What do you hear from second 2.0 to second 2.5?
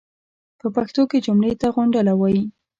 وایي.